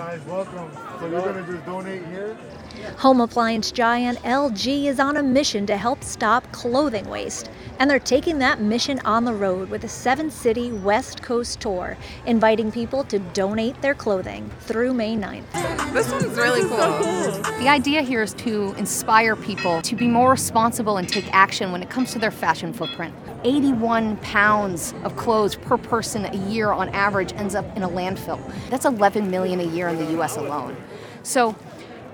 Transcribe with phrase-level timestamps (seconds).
[0.00, 0.72] guys, welcome.
[0.98, 2.34] So you're gonna just donate here?
[2.96, 7.50] Home appliance giant LG is on a mission to help stop clothing waste.
[7.78, 11.98] And they're taking that mission on the road with a seven city West Coast tour,
[12.24, 15.92] inviting people to donate their clothing through May 9th.
[15.92, 16.78] This one's really cool.
[17.58, 21.82] The idea here is to inspire people to be more responsible and take action when
[21.82, 23.14] it comes to their fashion footprint.
[23.44, 28.40] 81 pounds of clothes per person a year on average ends up in a landfill.
[28.68, 30.76] That's 11 million a year in the US alone.
[31.22, 31.54] So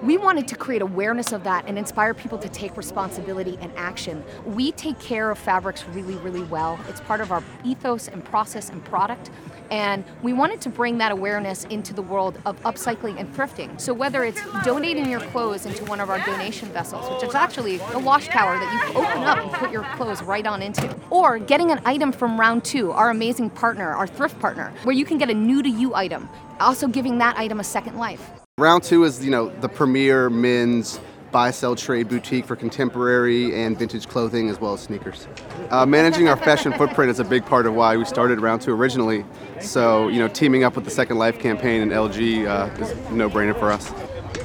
[0.03, 4.25] we wanted to create awareness of that and inspire people to take responsibility and action.
[4.45, 6.79] We take care of fabrics really, really well.
[6.89, 9.31] It's part of our ethos and process and product.
[9.71, 13.81] And we wanted to bring that awareness into the world of upcycling and thrifting.
[13.81, 17.81] So whether it's donating your clothes into one of our donation vessels, which is actually
[17.93, 21.39] a wash tower that you open up and put your clothes right on into, or
[21.39, 25.19] getting an item from Round 2, our amazing partner, our thrift partner, where you can
[25.19, 26.29] get a new to you item,
[26.61, 28.46] also giving that item a second life.
[28.59, 30.99] Round two is, you know, the premier men's
[31.31, 35.29] buy sell trade boutique for contemporary and vintage clothing as well as sneakers.
[35.69, 38.73] Uh, managing our fashion footprint is a big part of why we started Round Two
[38.73, 39.27] originally.
[39.61, 43.13] So, you know, teaming up with the Second Life campaign and LG uh, is a
[43.13, 43.93] no-brainer for us.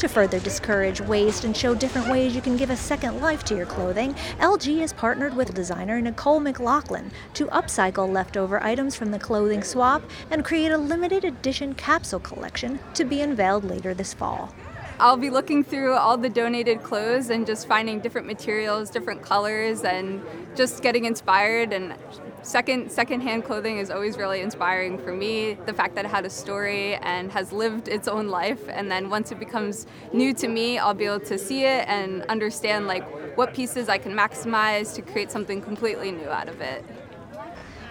[0.02, 3.56] To further discourage waste and show different ways you can give a second life to
[3.56, 9.20] your clothing, LG has partnered with designer Nicole McLaughlin to upcycle leftover items from the
[9.20, 14.52] clothing swap and create a limited edition capsule collection to be unveiled later this fall.
[15.00, 19.84] I'll be looking through all the donated clothes and just finding different materials, different colors,
[19.84, 20.24] and
[20.56, 21.74] just getting inspired.
[21.74, 21.94] And
[22.42, 25.54] second secondhand clothing is always really inspiring for me.
[25.66, 29.10] The fact that it had a story and has lived its own life, and then
[29.10, 33.04] once it becomes new to me, I'll be able to see it and understand like
[33.38, 36.84] what pieces I can maximize to create something completely new out of it.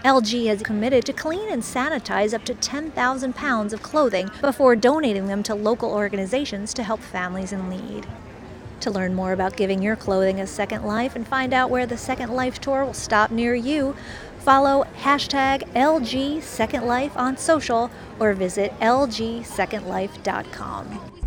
[0.04, 5.26] LG has committed to clean and sanitize up to 10,000 pounds of clothing before donating
[5.26, 8.06] them to local organizations to help families in need.
[8.81, 11.98] To learn more about giving your clothing a second life and find out where the
[11.98, 13.95] Second Life tour will stop near you,
[14.39, 21.20] follow hashtag LG Second Life on social or visit lgsecondlife.com.